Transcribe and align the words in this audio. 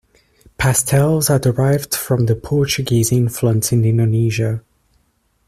Pastels 0.57 1.29
are 1.29 1.37
derived 1.37 1.93
from 1.93 2.25
the 2.25 2.35
Portuguese 2.35 3.11
influence 3.11 3.71
in 3.71 3.85
Indonesia. 3.85 4.63